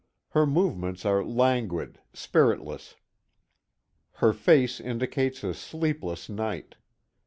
Her 0.29 0.47
movements 0.47 1.05
are 1.05 1.23
languid, 1.23 1.99
spiritless. 2.11 2.95
Her 4.13 4.33
face 4.33 4.79
indicates 4.79 5.43
a 5.43 5.53
sleepless 5.53 6.27
night. 6.27 6.73